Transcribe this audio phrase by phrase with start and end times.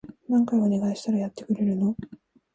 [0.27, 1.95] 何回お願いしたらやってくれるの？